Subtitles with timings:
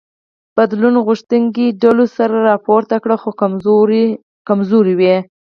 [0.55, 3.29] بدلون غوښتونکو ډلو سر راپورته کړ خو
[4.47, 5.15] کمزوري وې.